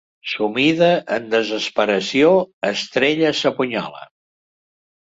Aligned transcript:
Sumida 0.29 0.87
en 1.17 1.27
desesperació, 1.35 2.33
Estrella 2.73 3.35
s'apunyala. 3.43 4.07